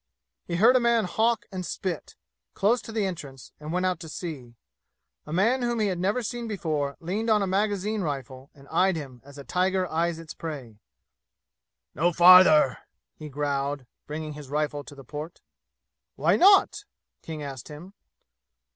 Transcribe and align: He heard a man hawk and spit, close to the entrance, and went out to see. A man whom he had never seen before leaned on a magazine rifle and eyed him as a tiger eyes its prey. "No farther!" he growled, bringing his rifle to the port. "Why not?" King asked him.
He 0.47 0.55
heard 0.55 0.75
a 0.75 0.79
man 0.79 1.05
hawk 1.05 1.45
and 1.51 1.63
spit, 1.63 2.15
close 2.55 2.81
to 2.81 2.91
the 2.91 3.05
entrance, 3.05 3.51
and 3.59 3.71
went 3.71 3.85
out 3.85 3.99
to 3.99 4.09
see. 4.09 4.55
A 5.27 5.31
man 5.31 5.61
whom 5.61 5.79
he 5.79 5.89
had 5.89 5.99
never 5.99 6.23
seen 6.23 6.47
before 6.47 6.97
leaned 6.99 7.29
on 7.29 7.43
a 7.43 7.45
magazine 7.45 8.01
rifle 8.01 8.49
and 8.55 8.67
eyed 8.69 8.95
him 8.95 9.21
as 9.23 9.37
a 9.37 9.43
tiger 9.43 9.85
eyes 9.91 10.17
its 10.17 10.33
prey. 10.33 10.79
"No 11.93 12.11
farther!" 12.11 12.79
he 13.13 13.29
growled, 13.29 13.85
bringing 14.07 14.33
his 14.33 14.49
rifle 14.49 14.83
to 14.85 14.95
the 14.95 15.03
port. 15.03 15.39
"Why 16.15 16.35
not?" 16.35 16.83
King 17.21 17.43
asked 17.43 17.67
him. 17.67 17.93